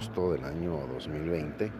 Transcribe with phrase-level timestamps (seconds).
[0.00, 1.70] agosto del año 2020,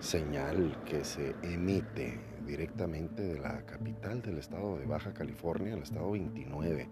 [0.00, 6.10] señal que se emite directamente de la capital del estado de Baja California, el estado
[6.10, 6.90] 29,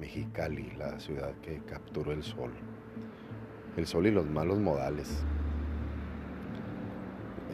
[0.00, 2.50] Mexicali, la ciudad que capturó el sol.
[3.76, 5.22] El sol y los malos modales.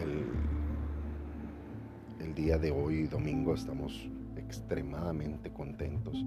[0.00, 0.25] El,
[2.27, 6.25] el día de hoy, domingo, estamos extremadamente contentos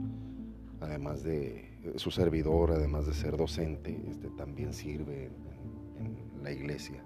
[0.81, 5.29] además de su servidor, además de ser docente, este, también sirve
[6.41, 7.03] la iglesia.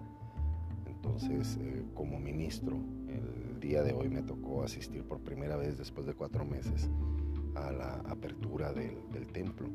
[0.86, 6.06] Entonces, eh, como ministro, el día de hoy me tocó asistir por primera vez después
[6.06, 6.90] de cuatro meses
[7.56, 9.68] a la apertura del, del templo,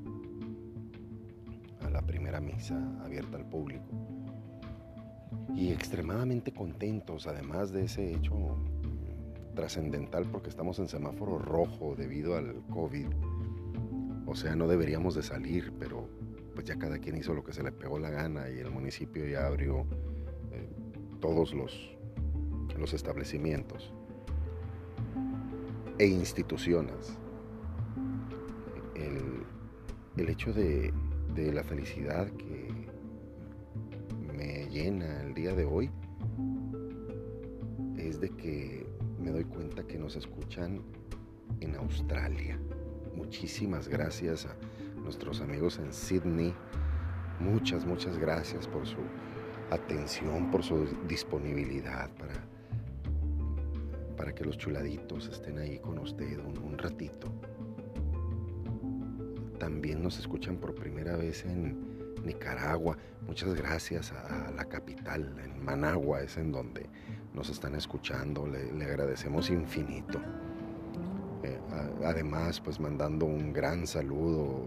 [1.80, 3.84] a la primera misa abierta al público.
[5.54, 8.56] Y extremadamente contentos, además de ese hecho
[9.54, 13.06] trascendental, porque estamos en semáforo rojo debido al COVID
[14.30, 16.09] o sea, no deberíamos de salir, pero
[16.54, 19.26] pues ya cada quien hizo lo que se le pegó la gana y el municipio
[19.26, 19.87] ya abrió
[20.52, 20.68] eh,
[21.20, 21.96] todos los,
[22.79, 23.93] los establecimientos
[25.98, 27.16] e instituciones.
[28.95, 30.93] El, hecho de,
[31.34, 32.68] de la felicidad que
[34.37, 35.90] me llena el día de hoy
[37.96, 38.87] es de que
[39.18, 40.82] me doy cuenta que nos escuchan
[41.60, 42.60] en Australia
[43.21, 44.56] muchísimas gracias a
[45.02, 46.54] nuestros amigos en Sydney.
[47.38, 48.98] Muchas, muchas gracias por su
[49.70, 52.34] atención, por su disponibilidad para,
[54.16, 57.28] para que los chuladitos estén ahí con usted un, ratito.
[59.59, 62.96] También nos escuchan por primera vez en Nicaragua.
[63.26, 66.87] Muchas gracias a, la capital, en Managua, es en donde
[67.34, 68.47] nos están escuchando.
[68.47, 70.21] le agradecemos infinito
[72.04, 74.65] además pues mandando un gran saludo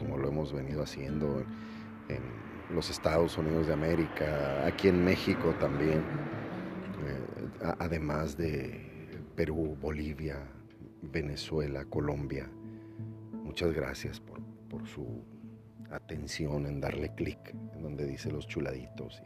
[0.00, 1.44] como lo hemos venido haciendo
[2.08, 8.80] en los Estados Unidos de América, aquí en México también, eh, además de
[9.36, 10.38] Perú, Bolivia,
[11.02, 12.48] Venezuela, Colombia.
[13.44, 14.40] Muchas gracias por,
[14.86, 15.22] su
[15.90, 19.20] atención en darle clic en donde dice los chuladitos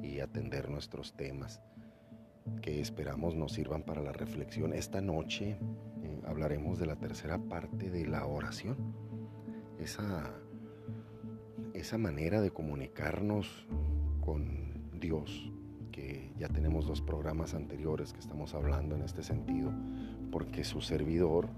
[0.00, 1.60] y atender nuestros temas
[2.62, 4.72] que esperamos nos sirvan para la reflexión.
[4.72, 5.58] Esta noche
[6.02, 9.09] eh, hablaremos de la tercera parte de la oración,
[9.80, 10.30] esa,
[11.74, 13.66] esa manera de comunicarnos
[14.20, 15.52] con Dios,
[15.90, 19.72] que ya tenemos dos programas anteriores que estamos hablando en este sentido,
[20.30, 21.48] porque su servidor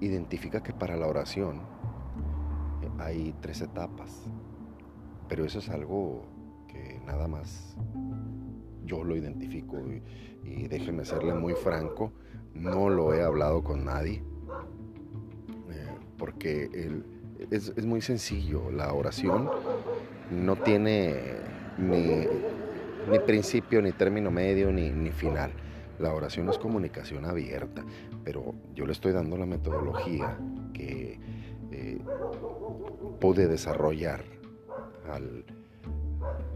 [0.00, 1.62] identifica que para la oración
[2.82, 4.24] eh, hay tres etapas,
[5.28, 6.24] pero eso es algo
[6.68, 7.76] que nada más
[8.84, 9.78] yo lo identifico
[10.42, 12.12] y, déjeme serle muy franco,
[12.52, 14.22] no lo he hablado con nadie,
[16.24, 16.70] porque
[17.50, 19.50] es, muy sencillo, la oración
[20.30, 21.34] no tiene
[21.76, 25.52] ni, principio, ni término medio, ni, final.
[25.98, 27.84] La oración es comunicación abierta,
[28.24, 30.38] pero yo le estoy dando la metodología
[30.72, 31.20] que
[31.70, 32.00] eh,
[33.20, 34.24] pude desarrollar
[35.12, 35.44] al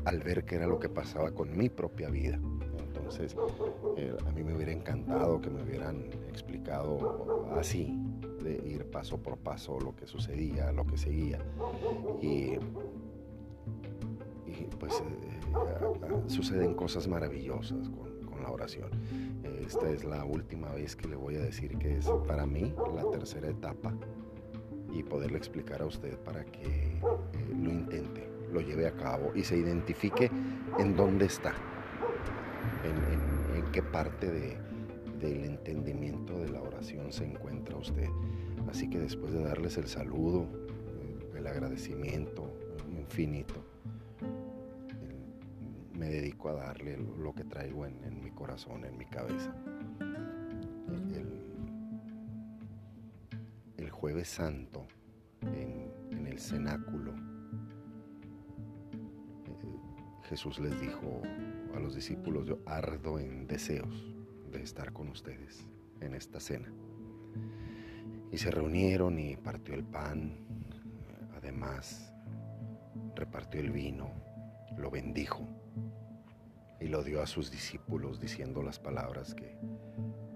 [0.06, 2.38] al ver qué era lo que pasaba con mi propia vida.
[2.86, 3.36] Entonces,
[3.96, 7.98] eh, a mí me hubiera encantado que me hubieran explicado así,
[8.48, 11.38] de ir paso por paso lo que sucedía, lo que seguía.
[12.20, 12.58] Y,
[14.78, 18.08] pues eh, suceden cosas maravillosas con,
[18.42, 18.90] la oración.
[19.66, 23.10] Esta es la última vez que le voy a decir que es para mí la
[23.10, 23.92] tercera etapa
[24.92, 27.00] y poderle explicar a usted para que eh,
[27.60, 30.30] lo intente lo lleve a cabo y se identifique
[30.78, 31.54] en dónde está,
[32.84, 34.58] en, qué parte
[35.20, 38.08] del entendimiento de la oración se encuentra usted.
[38.68, 40.46] Así que después de darles el saludo,
[41.36, 42.52] el agradecimiento
[42.90, 43.54] infinito,
[45.92, 49.52] me dedico a darle lo que traigo en, mi corazón, en mi cabeza.
[53.76, 54.86] El, jueves santo,
[55.42, 57.12] en el cenáculo,
[60.28, 61.22] Jesús les dijo
[61.74, 64.07] a los discípulos, yo ardo en deseos
[64.50, 65.64] de estar con ustedes
[66.00, 66.72] en esta cena.
[68.30, 70.38] Y se reunieron y partió el pan,
[71.36, 72.12] además
[73.14, 74.10] repartió el vino,
[74.76, 75.46] lo bendijo
[76.80, 79.58] y lo dio a sus discípulos diciendo las palabras que,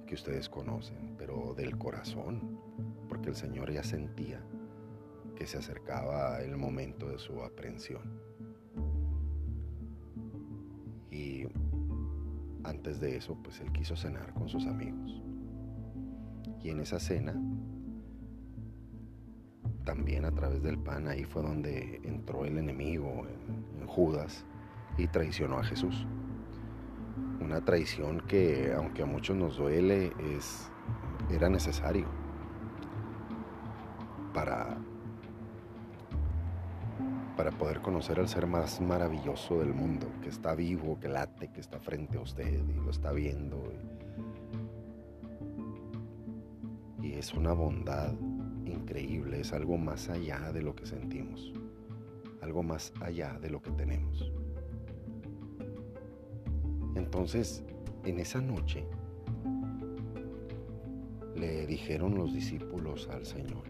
[0.06, 2.58] que ustedes conocen, pero del corazón,
[3.08, 4.42] porque el Señor ya sentía
[5.36, 8.21] que se acercaba el momento de su aprehensión.
[12.64, 15.22] Antes de eso, pues él quiso cenar con sus amigos.
[16.62, 17.34] Y en esa cena
[19.84, 24.46] también a través del pan, ahí fue donde entró el enemigo en, Judas
[24.96, 26.06] y traicionó a Jesús.
[27.42, 30.70] Una traición que, aunque a muchos nos duele, es,
[31.30, 32.06] era necesario
[34.32, 34.78] para,
[37.36, 41.60] para poder conocer al ser más maravilloso del mundo, que está vivo, que late, que
[41.60, 43.62] está frente a usted y lo está viendo.
[47.00, 48.12] Y, es una bondad
[48.64, 51.52] increíble, es algo más allá de lo que sentimos,
[52.40, 54.32] algo más allá de lo que tenemos.
[56.96, 57.64] Entonces,
[58.04, 58.84] en esa noche,
[61.36, 63.64] le dijeron los discípulos al Señor,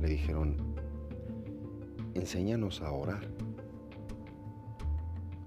[0.00, 0.71] le dijeron,
[2.14, 3.26] enséñanos a orar.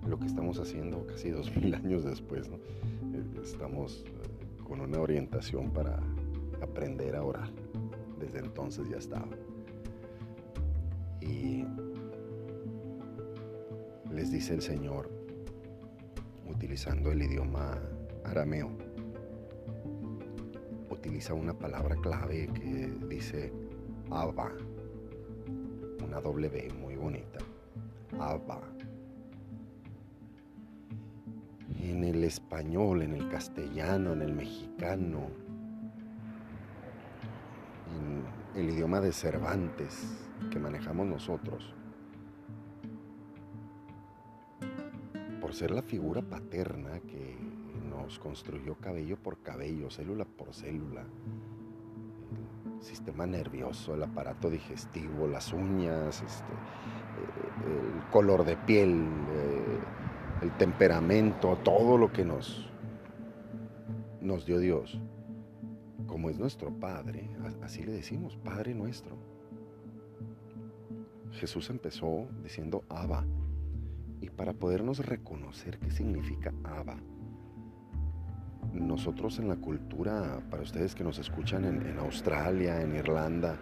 [0.07, 2.57] Lo que estamos haciendo casi dos mil años después, ¿no?
[2.57, 5.99] Eh, estamos eh, con una orientación para
[6.61, 7.49] aprender a orar.
[8.19, 9.27] Desde entonces ya estaba.
[11.21, 11.65] Y
[14.11, 15.09] les dice el Señor,
[16.47, 17.79] utilizando el idioma
[18.23, 18.69] arameo,
[20.89, 23.51] utiliza una palabra clave que dice
[24.09, 24.51] Abba,
[26.03, 27.39] una W muy bonita,
[28.19, 28.61] Abba.
[31.79, 35.27] En el español, en el castellano, en el mexicano,
[37.95, 38.23] en
[38.59, 41.73] el idioma de Cervantes que manejamos nosotros,
[45.41, 47.37] por ser la figura paterna que
[47.89, 51.05] nos construyó cabello por cabello, célula por célula,
[52.85, 59.79] sistema nervioso, el aparato digestivo, las uñas, este, eh, el color de piel, eh,
[60.43, 62.69] el temperamento, todo lo que nos,
[64.21, 65.01] nos dio Dios.
[66.07, 67.29] Como es nuestro Padre,
[67.61, 69.17] así le decimos, Padre nuestro.
[71.31, 73.25] Jesús empezó diciendo Abba.
[74.21, 76.97] Y para podernos reconocer qué significa Abba,
[78.75, 83.55] nosotros en la cultura, para ustedes que nos escuchan en, Australia, en Irlanda,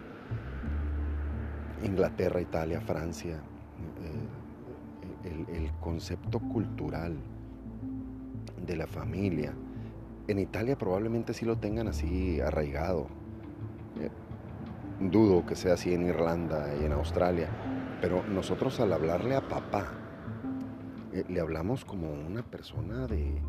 [1.84, 3.40] Inglaterra, Italia, Francia,
[5.24, 7.16] eh, el, concepto cultural
[8.66, 9.52] de la familia,
[10.26, 13.08] en Italia probablemente sí lo tengan así arraigado.
[14.00, 14.08] Eh,
[15.00, 17.48] dudo que sea así en Irlanda y en Australia,
[18.00, 19.92] pero nosotros al hablarle a papá,
[21.12, 23.40] eh, le hablamos como una persona de,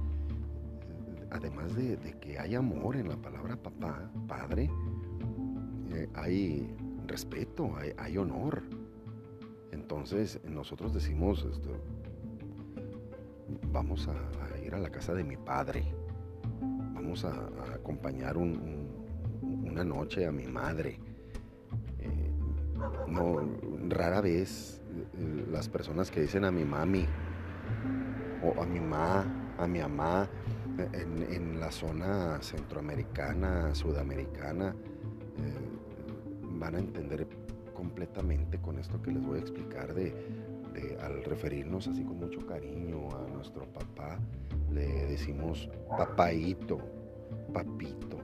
[1.35, 4.69] además de, que hay amor en la palabra papá, padre,
[5.91, 8.63] eh, hay respeto, hay, honor.
[9.71, 11.69] Entonces nosotros decimos, esto,
[13.71, 15.83] vamos a, ir a la casa de mi padre,
[16.93, 20.99] vamos a, acompañar una noche a mi madre.
[21.99, 22.31] Eh,
[23.07, 23.41] no,
[23.89, 24.81] rara vez
[25.17, 27.05] eh, las personas que dicen a mi mami
[28.41, 30.29] o a mi mamá, a mi mamá,
[30.77, 34.75] en, la zona centroamericana, sudamericana,
[35.37, 35.75] eh,
[36.41, 37.27] van a entender
[37.73, 40.13] completamente con esto que les voy a explicar de,
[41.01, 44.19] al referirnos así con mucho cariño a nuestro papá,
[44.71, 46.79] le decimos papaito,
[47.53, 48.19] papito.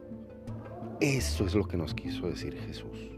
[1.00, 3.10] Eso es lo que nos quiso decir Jesús.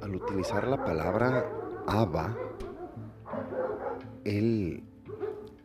[0.00, 1.44] Al utilizar la palabra
[1.86, 2.36] Abba,
[4.24, 4.82] él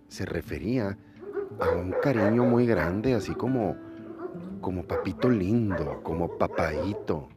[0.08, 0.98] se refería
[1.60, 3.76] a un cariño muy grande, así como,
[4.62, 7.30] como papito lindo, como papaito,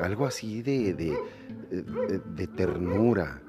[0.00, 3.42] algo así de, de, ternura.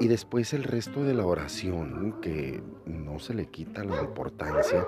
[0.00, 4.86] Y después el resto de la oración, que no se le quita la importancia,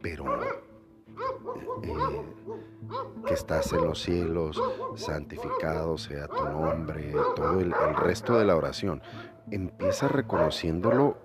[0.00, 2.22] pero eh,
[3.26, 4.62] que estás en los cielos,
[4.94, 9.02] santificado sea tu nombre, todo el, el resto de la oración.
[9.50, 11.16] Empieza reconociéndolo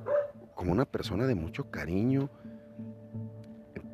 [0.58, 2.30] como una persona de mucho cariño,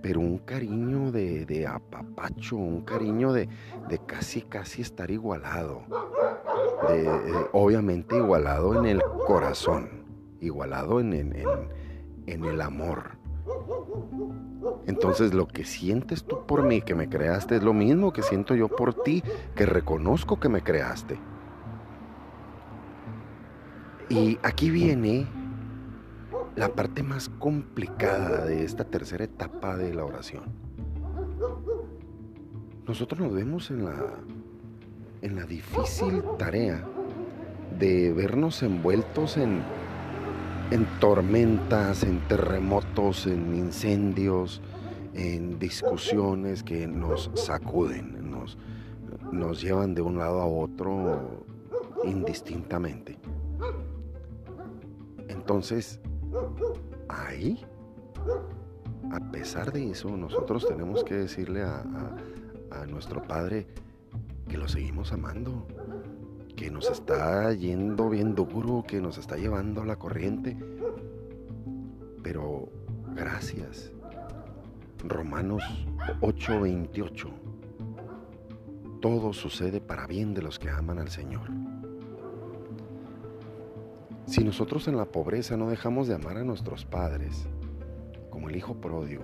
[0.02, 3.50] pero un cariño de, apapacho, un cariño de,
[4.08, 5.84] casi, casi estar igualado.
[7.52, 10.06] obviamente igualado en el corazón,
[10.40, 11.14] igualado en,
[12.26, 13.18] en el amor.
[14.88, 18.56] Entonces lo que sientes tú por mí, que me creaste, es lo mismo que siento
[18.56, 19.22] yo por ti,
[19.54, 21.20] que reconozco que me creaste.
[24.08, 25.28] Y aquí viene
[26.56, 30.44] la parte más complicada de esta tercera etapa de la oración.
[32.88, 33.96] Nosotros nos vemos en la,
[35.22, 36.86] en la difícil tarea
[37.80, 39.64] de vernos envueltos en,
[40.70, 44.62] en tormentas, en terremotos, en incendios,
[45.14, 48.58] en discusiones que nos sacuden, nos,
[49.32, 51.46] nos llevan de un lado a otro
[52.04, 53.18] indistintamente.
[55.30, 56.00] Entonces,
[57.10, 57.66] ahí,
[59.12, 61.84] a pesar de eso, nosotros tenemos que decirle a,
[62.72, 63.68] a nuestro Padre
[64.48, 65.66] que lo seguimos amando,
[66.56, 70.58] que nos está yendo bien duro, que nos está llevando la corriente.
[72.22, 72.70] Pero
[73.16, 73.92] gracias.
[75.04, 75.64] Romanos
[76.22, 77.30] 8:28.
[79.02, 81.50] Todo sucede para bien de los que aman al Señor.
[84.26, 87.48] Si nosotros en la pobreza no dejamos de amar a nuestros padres,
[88.30, 89.24] como el hijo pródigo,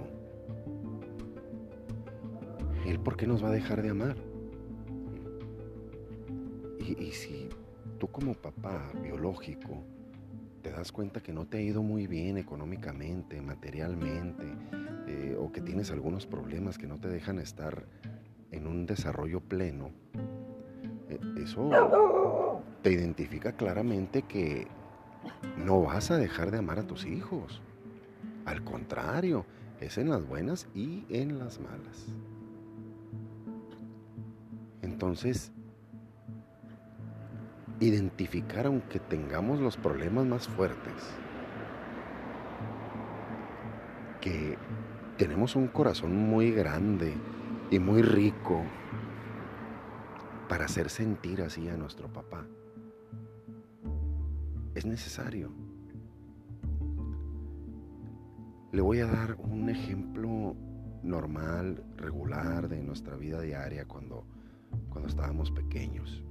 [2.89, 4.15] ¿Él por qué nos va a dejar de amar?
[6.79, 7.47] Y, si
[7.99, 9.83] tú como papá biológico
[10.63, 14.43] te das cuenta que no te ha ido muy bien económicamente, materialmente,
[15.07, 17.85] eh, o que tienes algunos problemas que no te dejan estar
[18.49, 19.91] en un desarrollo pleno,
[21.09, 21.69] eh, eso
[22.81, 24.67] te identifica claramente que
[25.57, 27.62] no vas a dejar de amar a tus hijos.
[28.45, 29.45] Al contrario,
[29.79, 32.07] es en las buenas y en las malas.
[34.81, 35.51] Entonces,
[37.79, 40.93] identificar aunque tengamos los problemas más fuertes,
[44.21, 44.57] que
[45.17, 47.13] tenemos un corazón muy grande
[47.71, 48.63] y muy rico
[50.50, 52.45] para hacer sentir así a nuestro papá.
[54.79, 55.51] Es necesario.
[58.71, 60.55] Le voy a dar un ejemplo
[61.03, 64.25] normal, regular de nuestra vida diaria cuando,
[64.89, 66.24] cuando estábamos pequeños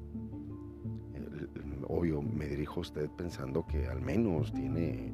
[1.89, 5.13] obvio, me dirijo a usted pensando que al menos tiene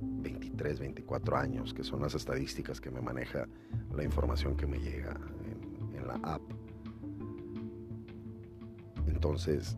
[0.00, 3.48] 23, 24 años, que son las estadísticas que me maneja
[3.94, 5.18] la información que me llega
[5.94, 6.42] en, la app.
[9.08, 9.76] Entonces,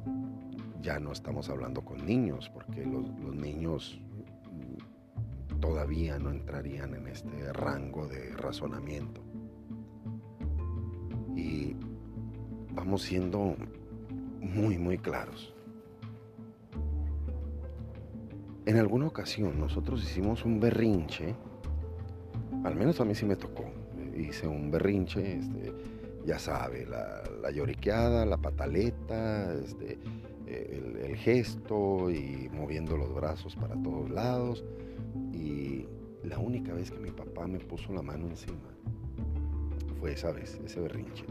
[0.80, 3.04] ya no estamos hablando con niños, porque los,
[3.34, 4.00] niños
[5.60, 9.22] todavía no entrarían en este rango de razonamiento.
[11.34, 11.76] Y
[12.72, 13.56] vamos siendo
[14.40, 15.54] muy, muy claros.
[18.66, 21.34] En alguna ocasión nosotros hicimos un berrinche,
[22.64, 23.64] al menos a mí sí me tocó,
[24.14, 25.72] hice un berrinche, este,
[26.26, 29.98] ya sabe, la, lloriqueada, la pataleta, este,
[30.48, 34.64] el, gesto y moviendo los brazos para todos lados.
[35.32, 35.86] Y
[36.22, 38.56] la única vez que mi papá me puso la mano encima
[39.98, 41.24] fue esa vez, ese berrinche.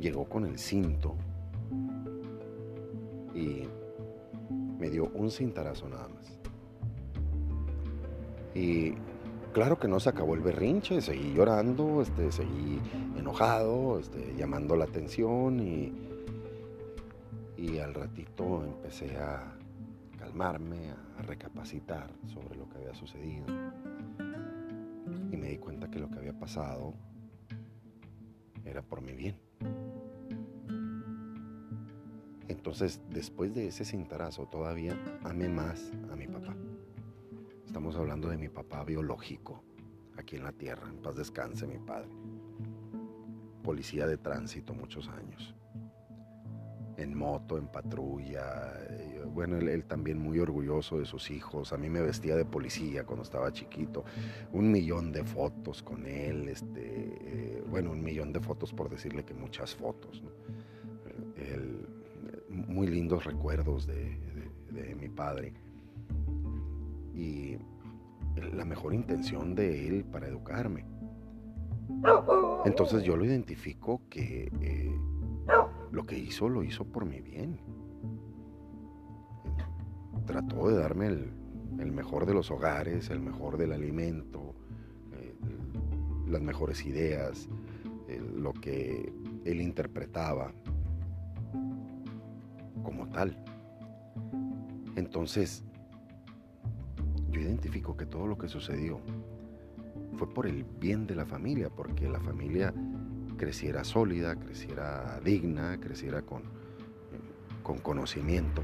[0.00, 1.14] Llegó con el cinto
[3.34, 3.64] y
[4.78, 6.38] me dio un cintarazo nada más.
[8.54, 8.94] Y
[9.52, 12.80] claro que no se acabó el berrinche, seguí llorando, este, seguí
[13.16, 16.11] enojado, este, llamando la atención y,
[17.62, 19.56] y al ratito empecé a
[20.18, 23.46] calmarme, a recapacitar sobre lo que había sucedido.
[25.30, 26.92] Y me di cuenta que lo que había pasado
[28.64, 29.36] era por mi bien.
[32.48, 36.56] Entonces, después de ese cintarazo, todavía amé más a mi papá.
[37.64, 39.62] Estamos hablando de mi papá biológico,
[40.16, 40.88] aquí en la tierra.
[40.88, 42.10] En paz descanse mi padre.
[43.62, 45.54] Policía de tránsito muchos años.
[47.02, 48.72] En moto, en patrulla.
[48.88, 51.72] Eh, bueno, él, también muy orgulloso de sus hijos.
[51.72, 54.04] A mí me vestía de policía cuando estaba chiquito.
[54.52, 56.48] Un millón de fotos con él.
[56.48, 60.22] Este, eh, bueno, un millón de fotos por decirle que muchas fotos.
[62.48, 64.18] muy lindos recuerdos de,
[64.98, 65.52] mi padre
[67.14, 67.56] y
[68.54, 70.84] la mejor intención de él para educarme.
[72.64, 74.91] Entonces yo lo identifico que eh,
[75.92, 77.60] lo que hizo lo hizo por mi bien.
[80.26, 84.54] Trató de darme el, mejor de los hogares, el mejor del alimento,
[86.26, 87.48] las mejores ideas,
[88.34, 89.12] lo que
[89.44, 90.52] él interpretaba
[92.82, 93.36] como tal.
[94.96, 95.64] Entonces,
[97.30, 99.00] yo identifico que todo lo que sucedió
[100.16, 102.72] fue por el bien de la familia, porque la familia
[103.36, 106.42] creciera sólida, creciera digna, creciera con,
[107.62, 108.62] con conocimiento.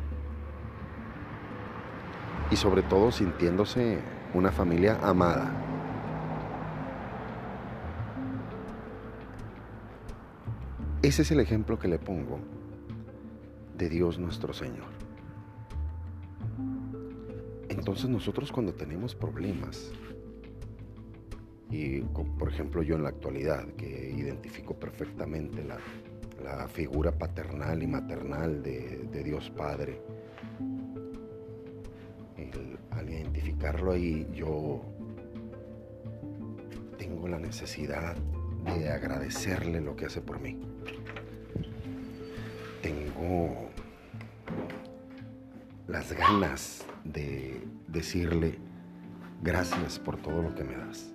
[2.50, 3.98] Y sobre todo sintiéndose
[4.34, 5.50] una familia amada.
[11.02, 12.38] Ese es el ejemplo que le pongo
[13.76, 14.88] de Dios nuestro Señor.
[17.68, 19.92] Entonces nosotros cuando tenemos problemas,
[21.70, 25.78] y por ejemplo yo en la actualidad, que identifico perfectamente la,
[26.42, 30.00] la figura paternal y maternal de, Dios Padre.
[32.90, 34.82] al identificarlo ahí, yo
[36.96, 38.16] tengo la necesidad
[38.64, 40.58] de agradecerle lo que hace por mí.
[42.82, 43.70] Tengo
[45.86, 48.58] las ganas de decirle
[49.42, 51.12] gracias por todo lo que me das,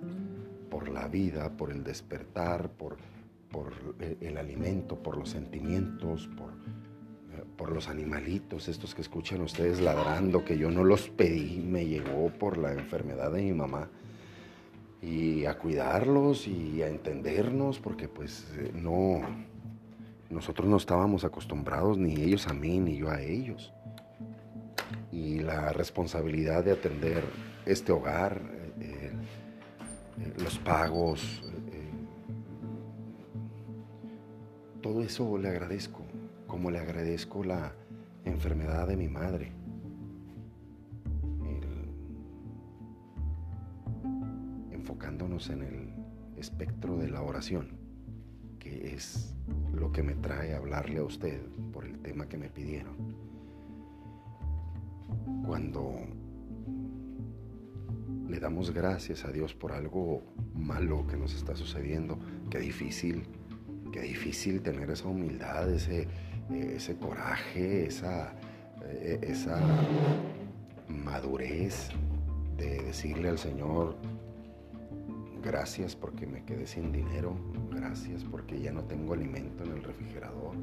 [0.74, 2.96] por la vida, por el despertar, por,
[3.48, 3.72] por
[4.20, 6.50] el alimento, por los sentimientos, por,
[7.56, 12.28] por los animalitos, estos que escuchan ustedes ladrando, que yo no los pedí, me llegó
[12.28, 13.88] por la enfermedad de mi mamá
[15.00, 19.20] y a cuidarlos y a entendernos, porque pues eh, no,
[20.28, 23.72] nosotros no estábamos acostumbrados, ni ellos a mí, ni yo a ellos.
[25.12, 27.22] Y la responsabilidad de atender
[27.64, 28.63] este hogar, eh, eh,
[30.38, 31.42] los pagos,
[34.80, 36.02] todo eso le agradezco,
[36.46, 37.72] como le agradezco la
[38.24, 39.52] enfermedad de mi madre
[44.84, 45.94] enfocándonos en el
[46.36, 47.68] espectro de la oración,
[48.58, 49.34] que es
[49.72, 51.40] lo que me trae a hablarle a usted
[51.72, 52.94] por el tema que me pidieron.
[55.46, 56.00] Cuando
[58.34, 60.24] le damos gracias a Dios por algo
[60.54, 62.18] malo que nos está sucediendo,
[62.50, 63.28] qué difícil,
[63.92, 66.08] qué difícil tener esa humildad, ese,
[66.52, 68.32] ese coraje, esa,
[68.86, 69.60] eh, esa
[70.88, 71.90] madurez
[72.56, 73.96] de decirle al Señor,
[75.44, 77.36] Gracias porque me quedé sin dinero.
[77.70, 80.54] Gracias porque ya no tengo alimento en el refrigerador.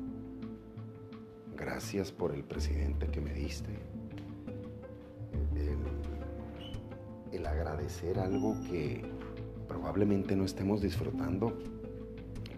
[1.55, 3.69] Gracias por el presidente que me diste.
[7.45, 9.03] Agradecer algo que
[9.67, 11.57] probablemente no estemos disfrutando.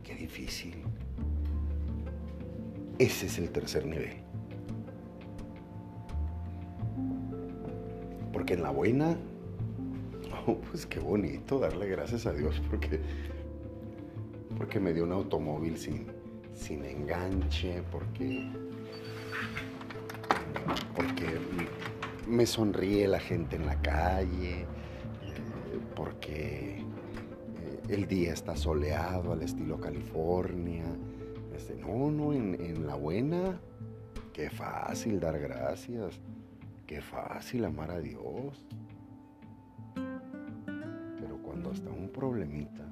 [0.03, 0.75] Qué difícil.
[2.99, 4.17] Ese es el tercer nivel.
[8.31, 9.17] Porque en la buena
[10.71, 12.99] pues qué bonito darle gracias a Dios porque,
[14.57, 16.07] porque me dio un automóvil sin,
[16.53, 18.49] sin enganche, porque,
[20.95, 21.25] porque
[22.27, 24.65] me sonríe la gente en la calle,
[26.23, 30.85] porque eh, el día está soleado al estilo California.
[31.55, 33.59] Este, no, no, en, en la buena,
[34.31, 36.19] qué fácil dar gracias,
[36.87, 38.65] qué fácil amar a Dios
[41.73, 42.85] hasta un problemita,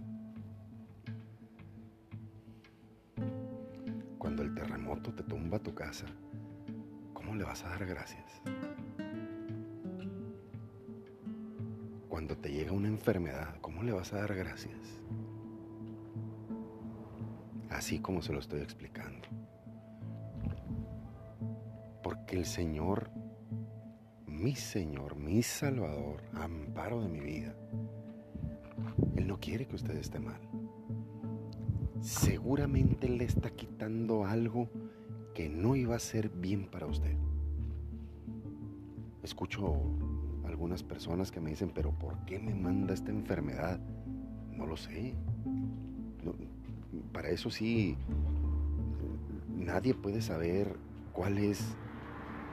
[4.17, 6.08] cuando el terremoto te tumba tu casa,
[7.13, 8.41] ¿cómo le vas a dar gracias?
[12.22, 14.78] Cuando te llega una enfermedad, ¿cómo le vas a dar gracias?
[17.72, 19.28] Así como se lo estoy explicando.
[22.04, 23.10] Porque el Señor,
[24.28, 27.56] mi Señor, mi Salvador, amparo de mi vida,
[29.16, 30.40] él no quiere que usted esté mal.
[32.02, 34.70] Seguramente le está quitando algo
[35.34, 37.18] que no iba a ser bien para usted.
[39.24, 39.74] Escucho
[40.62, 43.80] algunas personas que me dicen, pero ¿por qué me manda esta enfermedad?
[44.52, 45.15] No lo sé.
[47.12, 47.97] para eso sí,
[49.58, 50.78] nadie puede saber
[51.13, 51.76] cuál es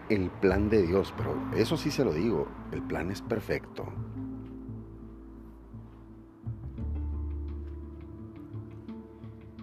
[0.08, 3.84] el plan de Dios, pero eso sí se lo digo, el plan es perfecto.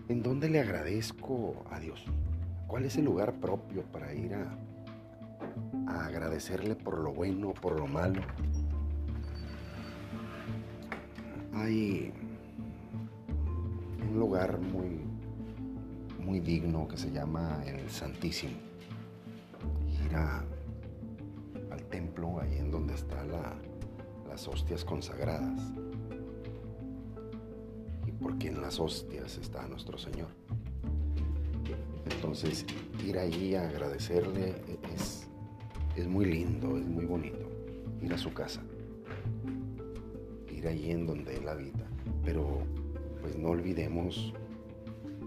[0.07, 2.05] ¿En dónde le agradezco a Dios?
[2.67, 4.55] ¿Cuál es el lugar propio para ir a,
[5.95, 8.21] agradecerle por lo bueno, por lo malo?
[11.53, 12.11] Hay
[14.09, 15.01] un lugar muy,
[16.19, 18.57] muy digno que se llama el Santísimo.
[20.05, 23.29] Ir al templo, ahí en donde están
[24.27, 25.73] las hostias consagradas
[28.25, 30.29] porque en las hostias está nuestro Señor.
[32.05, 32.65] Entonces,
[33.05, 34.55] ir allí a agradecerle
[34.95, 35.24] es,
[35.95, 37.49] es muy lindo, es muy bonito.
[38.01, 38.61] Ir a su casa,
[40.51, 41.85] ir allí en donde Él habita.
[42.23, 42.63] Pero,
[43.21, 44.33] pues no olvidemos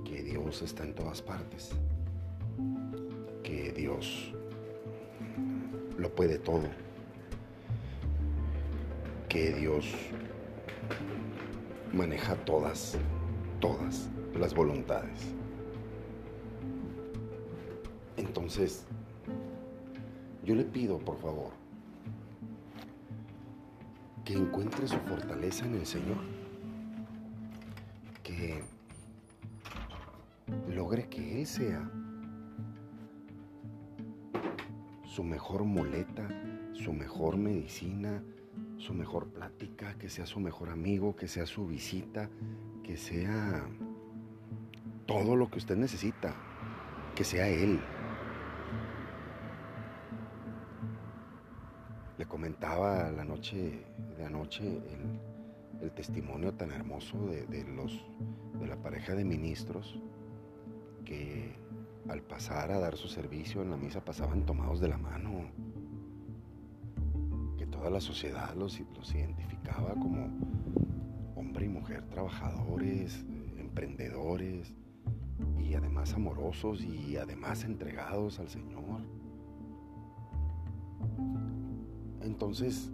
[0.05, 1.71] que Dios está en todas partes,
[3.43, 4.33] que Dios
[5.97, 6.69] lo puede todo,
[9.29, 9.87] que Dios
[11.93, 12.97] maneja todas,
[13.61, 15.35] todas las voluntades.
[18.17, 18.87] Entonces,
[20.49, 21.51] yo le pido, por favor,
[24.25, 26.17] que encuentre su fortaleza en el Señor,
[28.23, 28.63] que
[30.75, 31.91] logre que Él sea
[35.05, 36.27] su mejor muleta,
[36.73, 38.23] su mejor medicina,
[38.79, 42.31] su mejor plática, que sea su mejor amigo, que sea su visita,
[42.83, 43.69] que sea
[45.05, 46.35] todo lo que usted necesita,
[47.15, 47.79] que sea Él.
[52.19, 53.85] Le comentaba la noche
[54.17, 54.81] de anoche
[55.83, 58.07] el, testimonio tan hermoso de, los,
[58.61, 60.01] de la pareja de ministros
[61.05, 61.57] que
[62.09, 65.51] al pasar a dar su servicio en la misa pasaban tomados de la mano.
[67.57, 70.31] Que toda la sociedad los, los identificaba como
[71.35, 74.77] hombre y mujer trabajadores, emprendedores
[75.59, 79.01] y además amorosos y además entregados al Señor.
[82.41, 82.89] Entonces,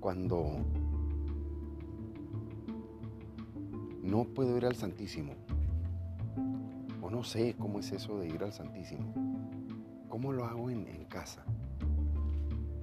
[0.00, 0.44] cuando
[4.02, 5.34] no puedo ir al Santísimo,
[7.00, 9.14] o no sé cómo es eso de ir al Santísimo,
[10.08, 11.44] ¿cómo lo hago en, casa?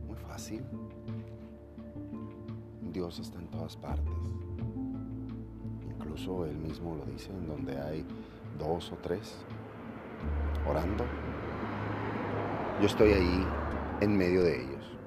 [0.08, 0.64] Muy fácil.
[2.94, 4.14] Dios está en todas partes.
[5.94, 8.06] Incluso Él mismo lo dice, en donde hay
[8.58, 9.36] dos o tres
[10.66, 11.04] orando,
[12.82, 13.46] yo estoy ahí
[14.02, 14.98] en medio de ellos.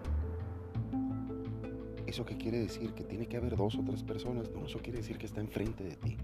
[2.06, 2.92] ¿Eso qué quiere decir?
[2.92, 4.48] Que tiene que haber dos o tres personas.
[4.52, 6.16] No, eso quiere decir que está enfrente de ti,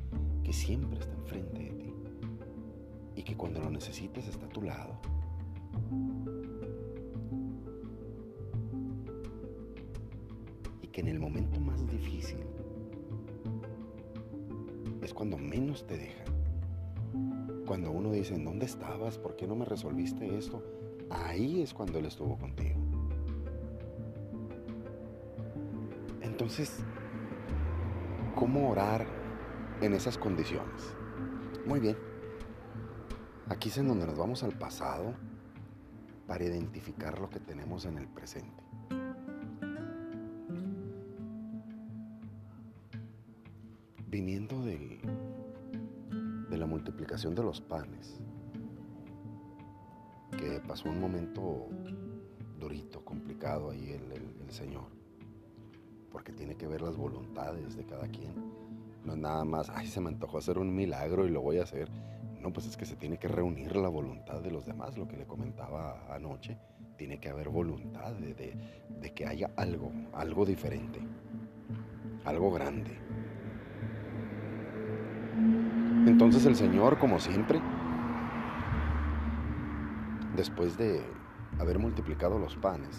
[0.45, 1.93] que siempre está enfrente de ti.
[3.17, 5.01] Y que cuando lo necesites está a tu lado.
[10.81, 12.39] Y que en el momento más difícil
[15.03, 16.25] es cuando menos te deja.
[17.67, 19.19] Cuando uno dice, ¿en dónde estabas?
[19.19, 20.63] ¿Por qué no me resolviste esto?
[21.11, 22.79] Ahí es cuando Él estuvo contigo.
[26.23, 26.79] Entonces,
[28.35, 29.07] ¿cómo orar
[29.81, 30.95] en esas condiciones?
[31.67, 31.97] Muy bien.
[33.49, 35.15] Aquí es en donde nos vamos al pasado
[36.27, 38.63] para identificar lo que tenemos en el presente.
[44.07, 45.01] Viniendo de
[46.57, 48.21] la multiplicación de los panes,
[50.71, 51.67] pasó un momento
[52.57, 54.87] durito, complicado ahí el, Señor,
[56.13, 58.33] porque tiene que ver las voluntades de cada quien.
[59.05, 61.65] No es nada más, ay, se me antojó hacer un milagro y lo voy a
[61.65, 61.89] hacer.
[62.41, 65.17] No, pues es que se tiene que reunir la voluntad de los demás, lo que
[65.17, 66.57] le comentaba anoche.
[66.97, 68.57] Tiene que haber voluntad de,
[69.01, 71.01] de que haya algo, algo diferente,
[72.25, 72.97] algo grande.
[76.07, 77.61] Entonces el Señor, como siempre,
[80.41, 81.03] después de
[81.59, 82.97] haber multiplicado los panes,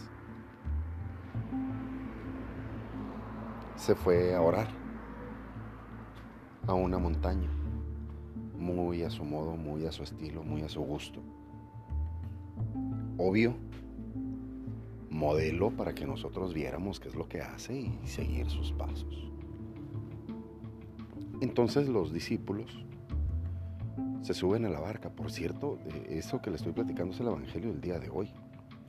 [3.76, 4.68] se fue a orar
[6.68, 7.50] a una montaña,
[8.56, 11.20] muy a su modo, muy a su estilo, muy a su gusto.
[13.18, 13.56] Obvio,
[15.10, 19.32] modelo para que nosotros viéramos qué es lo que hace y seguir sus pasos.
[21.42, 22.86] Entonces los discípulos
[24.22, 25.10] se suben a la barca.
[25.10, 28.32] Por cierto, eso que le estoy platicando es el Evangelio del día de hoy,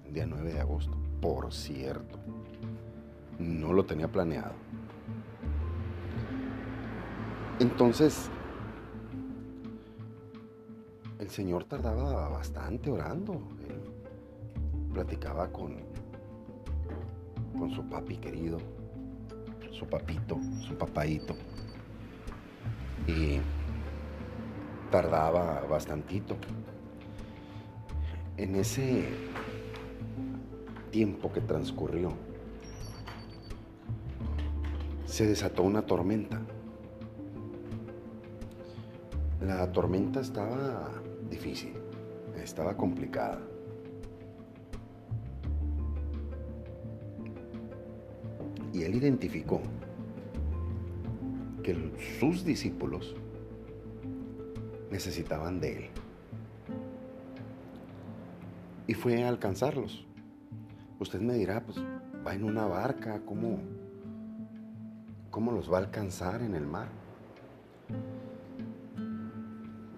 [0.07, 0.97] el día 9 de agosto.
[1.21, 2.19] Por cierto,
[3.39, 4.55] no lo tenía planeado.
[7.59, 8.29] Entonces,
[11.19, 13.41] el Señor tardaba bastante orando.
[14.93, 15.77] platicaba con,
[17.59, 18.59] con su papi querido,
[19.71, 21.35] su papito, su papaito.
[23.07, 23.41] Y
[24.93, 26.37] tardaba bastantito.
[28.37, 29.09] En ese
[30.91, 32.13] tiempo que transcurrió,
[35.07, 36.41] se desató una tormenta.
[39.41, 40.91] La tormenta estaba
[41.31, 41.73] difícil,
[42.37, 43.41] estaba complicada.
[48.75, 49.61] Y él identificó
[51.63, 51.77] que
[52.21, 53.15] sus discípulos
[54.93, 55.85] necesitaban de Él.
[58.87, 60.05] Y fue a alcanzarlos.
[61.01, 61.79] Usted me dirá, pues
[62.25, 63.59] va en una barca, ¿cómo,
[65.31, 66.89] cómo los va a alcanzar en el mar?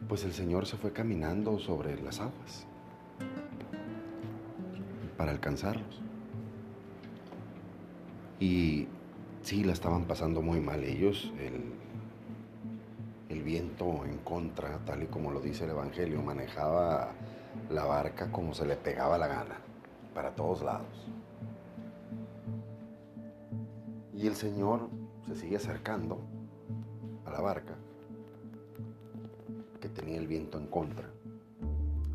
[0.08, 2.66] Pues el Señor se fue caminando sobre las aguas
[5.16, 6.00] para alcanzarlos.
[8.38, 8.86] Y
[9.42, 11.32] sí, la estaban pasando muy mal ellos.
[11.38, 11.83] El,
[13.44, 17.10] viento en contra, tal y como lo dice el Evangelio, manejaba
[17.70, 19.58] la barca como se le pegaba la gana,
[20.14, 21.06] para todos lados.
[24.14, 24.88] Y el Señor
[25.26, 26.18] se sigue acercando
[27.26, 27.74] a la barca
[29.80, 31.10] que tenía el viento en contra.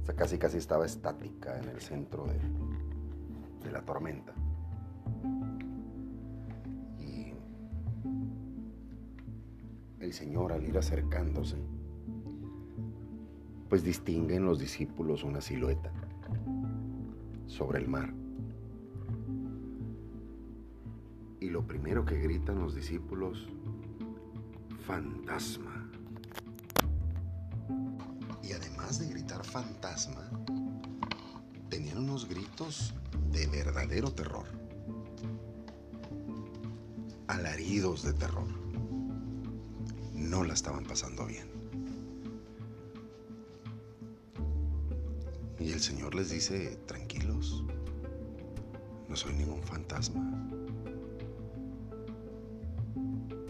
[0.02, 2.39] O sea, casi casi estaba estática en el centro de,
[3.63, 4.34] de la tormenta.
[10.10, 11.56] El Señor al ir acercándose,
[13.69, 15.91] pues distingue en los discípulos una silueta
[17.45, 18.12] sobre el mar.
[21.39, 23.48] Y lo primero que gritan los discípulos,
[24.88, 25.88] fantasma.
[28.41, 30.28] Y además de gritar fantasma,
[31.69, 32.95] tenían unos gritos
[33.32, 34.48] de verdadero terror.
[37.28, 38.68] Alaridos de terror.
[40.30, 41.50] No la estaban pasando bien.
[45.60, 47.63] Y el Señor les dice, tranquilos,
[49.08, 50.22] no soy ningún fantasma.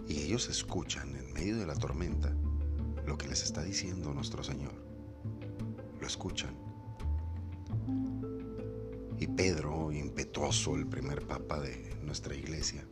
[0.07, 2.33] Y ellos escuchan en medio de la tormenta
[3.05, 4.71] lo que les está diciendo nuestro Señor.
[5.99, 6.55] Lo escuchan.
[9.19, 12.87] Y Pedro, impetuoso, el primer papa de nuestra iglesia,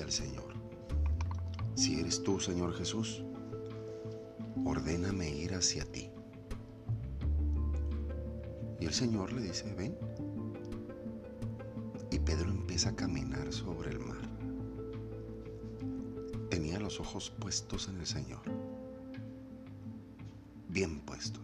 [0.00, 0.54] al Señor,
[1.74, 3.22] si eres tú, Señor Jesús,
[4.64, 6.10] ordéname ir hacia ti.
[8.80, 9.96] Y el Señor le dice, ven.
[12.10, 14.16] Y Pedro empieza a caminar sobre el mar.
[16.50, 18.40] Tenía los ojos puestos en el Señor.
[20.68, 21.35] Bien puestos.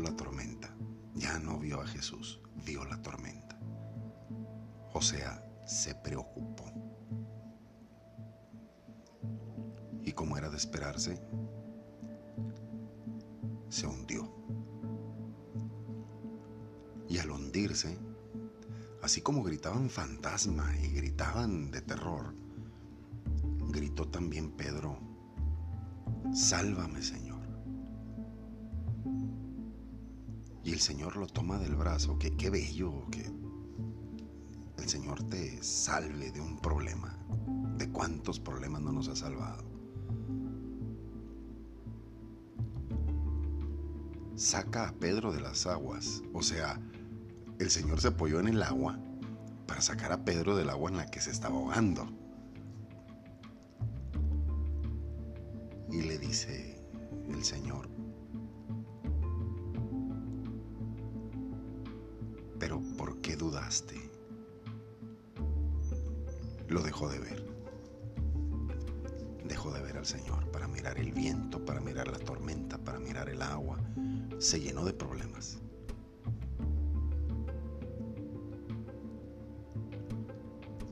[0.00, 0.74] La tormenta.
[1.14, 3.58] Ya no vio a Jesús, vio la tormenta.
[4.92, 6.64] O sea, se preocupó.
[10.02, 11.20] Y como era de esperarse,
[13.68, 14.32] se hundió.
[17.08, 17.98] Y al hundirse,
[19.02, 22.34] así como gritaban fantasma y gritaban de terror,
[23.68, 24.98] gritó también Pedro,
[26.32, 27.25] sálvame Señor.
[30.76, 33.32] El Señor lo toma del brazo, qué, qué bello que
[34.76, 37.16] el Señor te salve de un problema.
[37.78, 39.64] ¿De cuántos problemas no nos ha salvado?
[44.34, 46.78] Saca a Pedro de las aguas, o sea,
[47.58, 48.98] el Señor se apoyó en el agua
[49.66, 52.06] para sacar a Pedro del agua en la que se estaba ahogando.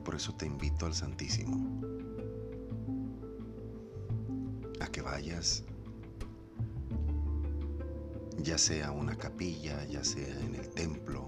[0.05, 1.81] Por eso te invito al Santísimo.
[4.79, 5.63] A que vayas,
[8.37, 11.27] ya sea a una capilla, ya sea en el templo,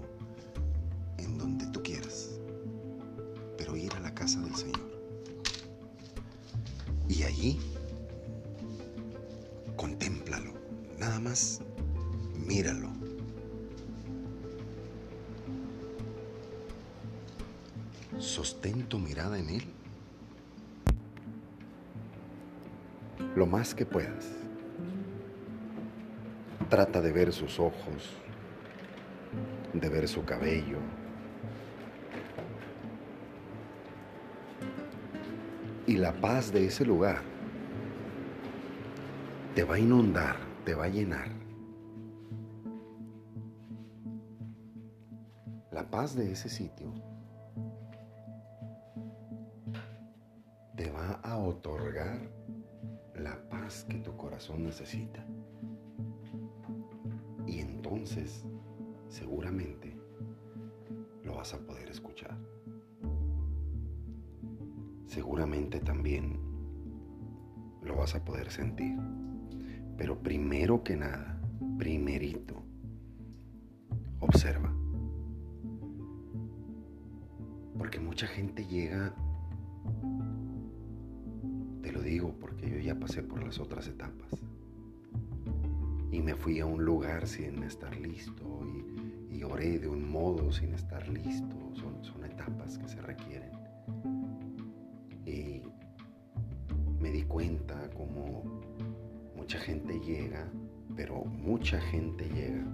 [23.78, 24.28] que puedas.
[26.68, 28.10] Trata de ver sus ojos,
[29.72, 30.78] de ver su cabello.
[35.86, 37.22] Y la paz de ese lugar
[39.54, 41.28] te va a inundar, te va a llenar.
[45.70, 46.92] La paz de ese sitio
[50.74, 52.37] te va a otorgar
[54.58, 55.24] necesita.
[57.46, 58.44] Y entonces,
[59.08, 59.96] seguramente,
[61.24, 62.36] lo vas a poder escuchar.
[65.06, 66.38] Seguramente también
[67.82, 68.96] lo vas a poder sentir.
[69.96, 71.40] Pero primero que nada,
[71.78, 72.62] primerito,
[74.20, 74.72] observa.
[77.76, 79.14] Porque mucha gente llega
[82.32, 84.30] porque yo ya pasé por las otras etapas.
[86.10, 88.44] Y me fui a un lugar sin estar listo
[89.30, 91.54] y, oré de un modo sin estar listo.
[91.74, 93.52] Son, son etapas que se requieren.
[95.24, 95.62] Y
[97.00, 98.42] me di cuenta como
[99.36, 100.50] mucha gente llega,
[100.96, 102.64] pero mucha gente llega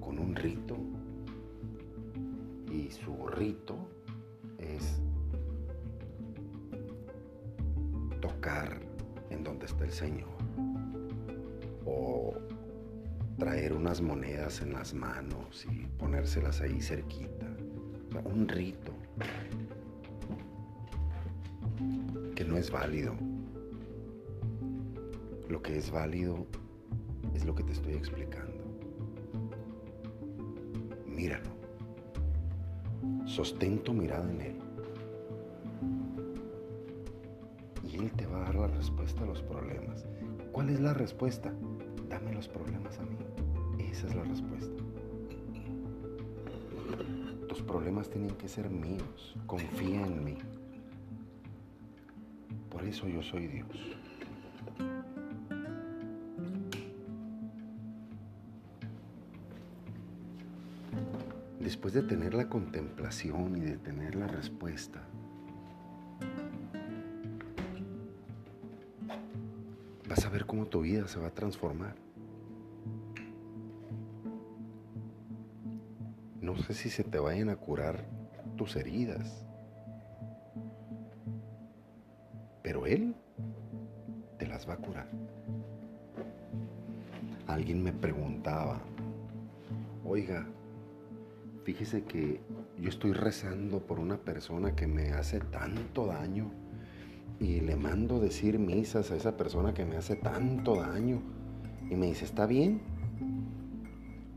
[0.00, 0.76] con un rito.
[2.72, 3.83] Y su rito
[9.94, 10.28] Señor.
[11.86, 12.34] O
[13.38, 17.46] traer unas monedas en las manos y ponérselas ahí cerquita.
[18.24, 18.92] un rito
[22.34, 23.14] que no es válido.
[25.48, 26.44] Lo que es válido
[27.32, 28.64] es lo que te estoy explicando.
[31.06, 31.50] Míralo.
[33.26, 34.63] Sostén tu mirada en Él.
[37.94, 40.04] Él te va a dar la respuesta a los problemas.
[40.50, 41.52] ¿Cuál es la respuesta?
[42.08, 43.16] Dame los problemas a mí.
[43.78, 44.82] Esa es la respuesta.
[47.48, 49.36] Tus problemas tienen que ser míos.
[49.46, 50.38] Confía en mí.
[52.68, 53.68] Por eso yo soy Dios.
[61.60, 65.02] Después de tener la contemplación y de tener la respuesta,
[70.54, 71.96] cómo tu vida se va a transformar.
[76.40, 78.04] No sé si se te vayan a curar
[78.56, 79.44] tus heridas,
[82.62, 83.16] pero Él
[84.38, 85.08] te las va a curar.
[87.48, 88.80] Alguien me preguntaba,
[90.04, 90.46] oiga,
[91.64, 92.40] fíjese que
[92.78, 96.52] yo estoy rezando por una persona que me hace tanto daño
[97.44, 101.20] y le mando decir misas a esa persona que me hace tanto daño.
[101.90, 102.80] Y me dice, ¿está bien?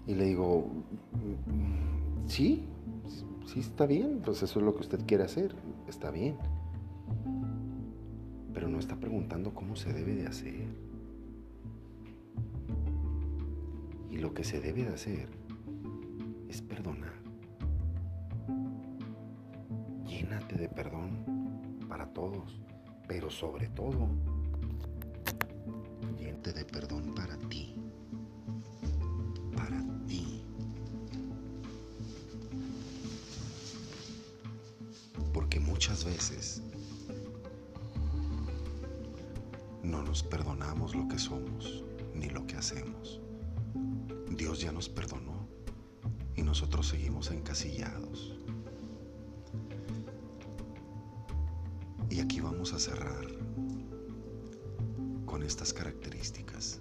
[0.05, 0.67] Y le digo,
[2.25, 2.65] sí,
[3.45, 5.55] sí está bien, pues eso es lo que usted quiere hacer,
[5.87, 6.35] está bien.
[8.53, 10.67] Pero no está preguntando cómo se debe de hacer.
[14.11, 15.29] Y lo que se debe de hacer
[16.49, 17.13] es perdonar.
[20.05, 21.11] Llénate de perdón
[21.87, 22.67] para todos
[23.07, 24.09] pero sobre todo,
[26.17, 27.73] diente de perdón para ti,
[29.55, 30.43] para ti.
[35.33, 36.61] Porque muchas veces
[39.83, 43.21] no nos perdonamos lo que somos ni lo que hacemos.
[44.31, 45.47] Dios ya nos perdonó
[46.35, 48.36] y nosotros seguimos encasillados.
[52.79, 53.27] Cerrar
[55.25, 56.79] con estas características.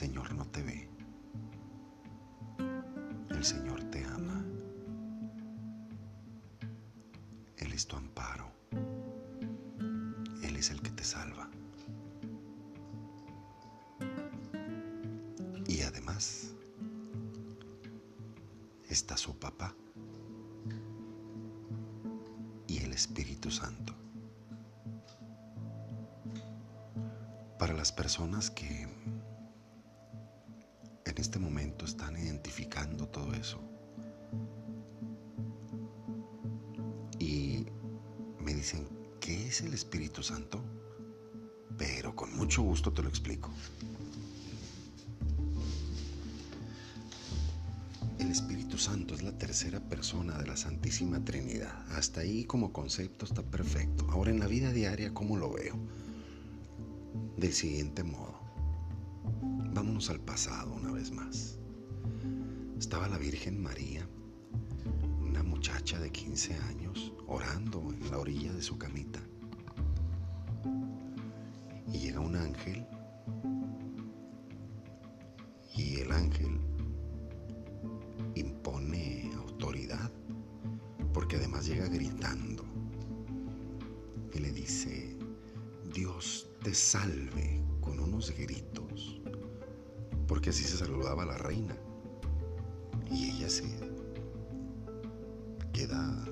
[0.00, 0.88] Señor no te ve.
[3.28, 4.42] El Señor te ama.
[7.58, 8.50] Él es tu amparo.
[10.42, 11.50] Él es el que te salva.
[15.68, 16.54] Y además
[18.88, 19.74] está su papá
[22.66, 23.94] y el Espíritu Santo.
[27.58, 28.88] Para las personas que
[40.22, 40.62] Santo?
[41.78, 43.50] Pero con mucho gusto te lo explico.
[48.18, 51.84] El Espíritu Santo es la tercera persona de la Santísima Trinidad.
[51.96, 54.06] Hasta ahí como concepto está perfecto.
[54.10, 55.74] Ahora en la vida diaria, ¿cómo lo veo?
[57.38, 58.38] Del siguiente modo.
[59.72, 61.58] Vámonos al pasado una vez más.
[62.78, 64.06] Estaba la Virgen María,
[65.20, 69.20] una muchacha de 15 años, orando en la orilla de su camita.
[81.20, 82.64] porque además llega gritando
[84.32, 85.18] y le dice,
[85.92, 89.20] Dios te salve con unos gritos,
[90.26, 91.76] porque así se saludaba la reina.
[93.10, 93.64] Y ella se
[95.74, 96.26] queda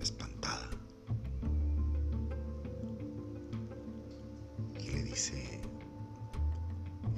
[0.00, 0.70] espantada
[4.80, 5.60] y le dice,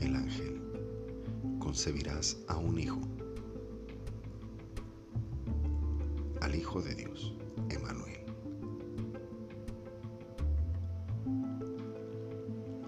[0.00, 0.60] el ángel,
[1.60, 3.00] concebirás a un hijo
[6.70, 7.34] Hijo de Dios,
[7.68, 8.20] Emanuel.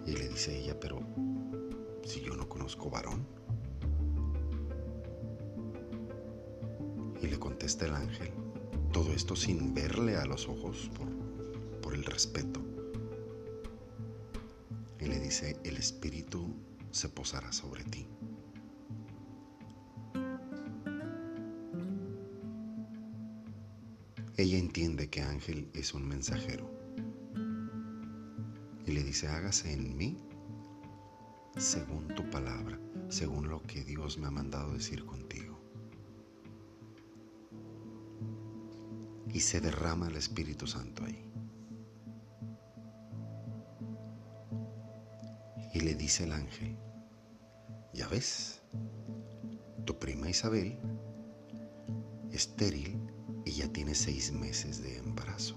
[0.07, 1.01] Y le dice ella, pero
[2.05, 3.27] si yo no conozco varón.
[7.21, 8.31] Y le contesta el ángel,
[8.93, 11.09] todo esto sin verle a los ojos por,
[11.81, 12.61] por el respeto.
[15.01, 16.55] Y le dice, el Espíritu
[16.93, 18.07] se posará sobre ti.
[24.73, 26.67] Entiende que Ángel es un mensajero
[28.87, 30.17] y le dice, hágase en mí
[31.59, 35.61] según tu palabra, según lo que Dios me ha mandado decir contigo.
[39.35, 41.23] Y se derrama el Espíritu Santo ahí.
[45.75, 46.79] Y le dice el ángel,
[47.93, 48.63] ya ves,
[49.85, 50.79] tu prima Isabel,
[52.31, 53.12] estéril,
[53.51, 55.57] ya tiene seis meses de embarazo.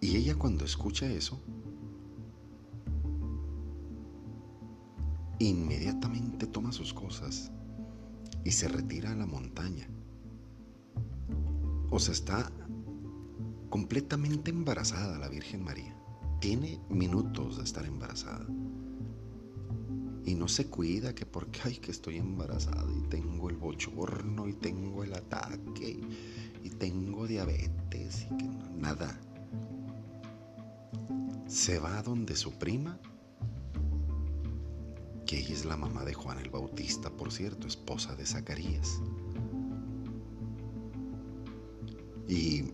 [0.00, 1.40] Y ella cuando escucha eso,
[5.38, 7.52] inmediatamente toma sus cosas
[8.44, 9.88] y se retira a la montaña.
[11.90, 12.50] O sea, está
[13.68, 15.96] completamente embarazada la Virgen María.
[16.40, 18.46] Tiene minutos de estar embarazada.
[20.24, 24.52] Y no se cuida que porque, ay, que estoy embarazada y tengo el bochorno y
[24.52, 26.00] tengo el ataque
[26.62, 29.20] y tengo diabetes y que nada.
[31.46, 32.98] Se va donde su prima,
[35.26, 39.00] que ella es la mamá de Juan el Bautista, por cierto, esposa de Zacarías.
[42.28, 42.64] Y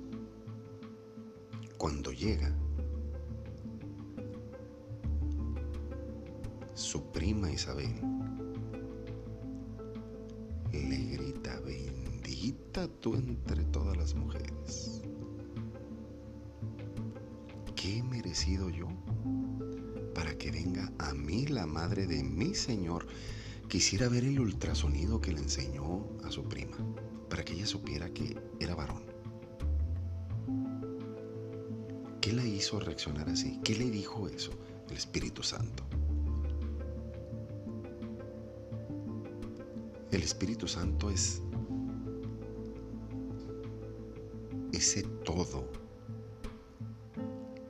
[1.78, 2.55] cuando llega,
[7.28, 7.92] prima Isabel
[10.72, 15.02] le grita, bendita tú entre todas las mujeres.
[17.76, 18.88] ¿Qué he merecido yo
[20.14, 23.06] para que venga a mí la madre de mi Señor?
[23.68, 26.78] Quisiera ver el ultrasonido que le enseñó a su prima,
[27.28, 29.02] para que ella supiera que era varón.
[32.22, 33.60] ¿Qué la hizo reaccionar así?
[33.62, 34.52] ¿Qué le dijo eso?
[34.88, 35.88] El Espíritu Santo.
[40.11, 41.42] El Espíritu Santo es
[44.72, 45.70] ese todo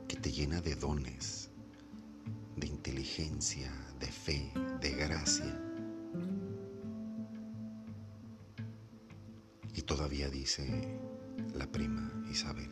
[0.07, 1.49] que te llena de dones,
[2.55, 5.59] de inteligencia, de fe, de gracia.
[9.75, 10.97] Y todavía dice
[11.55, 12.69] la prima Isabel,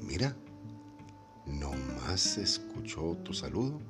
[0.00, 0.36] mira,
[1.46, 3.80] no más escuchó tu saludo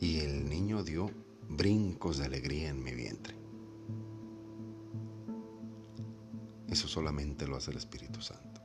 [0.00, 1.10] y el niño dio
[1.48, 3.35] brincos de alegría en mi vientre.
[6.76, 8.60] Eso solamente lo hace el Espíritu Santo.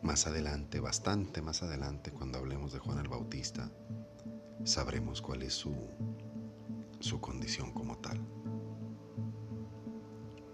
[0.00, 3.70] Más adelante, bastante más adelante, cuando hablemos de Juan el Bautista,
[4.64, 5.74] sabremos cuál es su,
[7.00, 8.18] su condición como tal.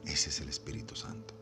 [0.04, 1.34] Ese es el Espíritu Santo.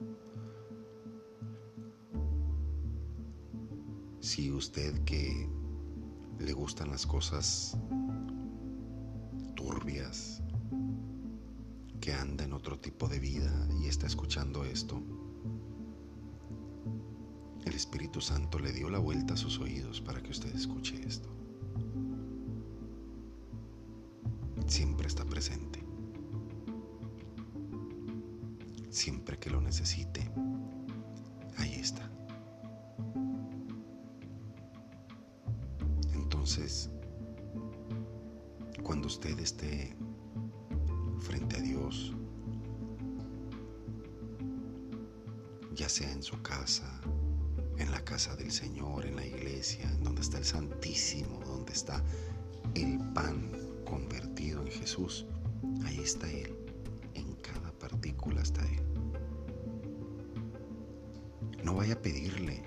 [4.20, 5.49] Si usted que
[6.41, 7.75] le gustan las cosas
[9.57, 10.43] turbias,
[12.05, 13.51] que anda en otro tipo de vida
[13.81, 15.01] y está escuchando esto,
[17.65, 21.31] el Espíritu Santo le dio la vuelta a sus oídos para que usted escuche esto.
[24.67, 25.83] Siempre está presente.
[28.91, 30.31] Siempre que lo necesite,
[62.05, 62.63] pedirle,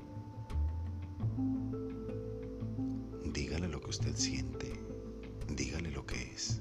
[3.24, 4.74] dígale lo que usted siente,
[5.48, 6.60] dígale lo que es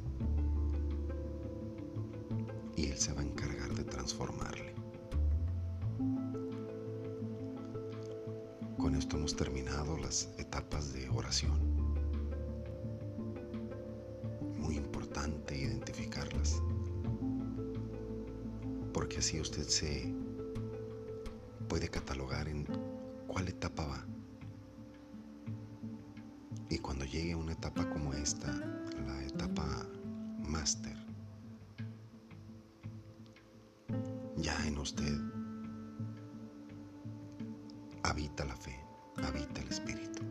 [2.77, 4.74] y Él se va a encargar de transformarle.
[8.77, 11.59] Con esto hemos terminado las etapas de oración.
[14.59, 16.61] Muy importante identificarlas,
[18.93, 20.26] porque así usted se
[21.77, 22.64] puede catalogar en
[23.27, 24.07] cuál etapa va.
[26.70, 28.51] Y cuando llegue a una etapa como esta,
[29.07, 29.87] la etapa
[30.39, 30.97] máster,
[34.39, 35.20] ya en usted
[38.05, 38.83] habita la fe,
[39.22, 40.22] habita el espíritu.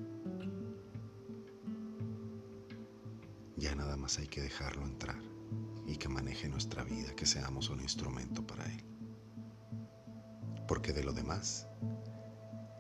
[3.56, 5.22] Ya nada más hay que dejarlo entrar
[5.86, 8.95] y que maneje nuestra vida, que seamos un instrumento para Él.
[10.68, 11.68] Porque de lo demás,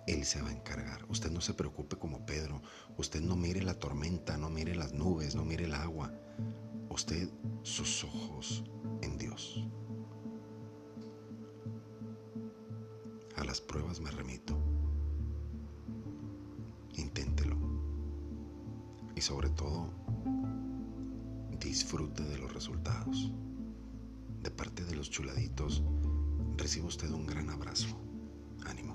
[0.07, 1.05] Él se va a encargar.
[1.09, 2.61] Usted no se preocupe como Pedro.
[2.97, 6.11] Usted no mire la tormenta, no mire las nubes, no mire el agua.
[6.89, 7.29] Usted
[7.63, 8.63] sus ojos
[9.01, 9.65] en Dios.
[13.35, 14.57] A las pruebas me remito.
[16.93, 17.57] Inténtelo.
[19.15, 19.89] Y sobre todo,
[21.59, 23.31] disfrute de los resultados.
[24.41, 25.83] De parte de los chuladitos,
[26.57, 27.87] reciba usted un gran abrazo.
[28.65, 28.94] Ánimo.